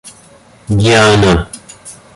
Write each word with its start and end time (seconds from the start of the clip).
Диана 0.79 1.45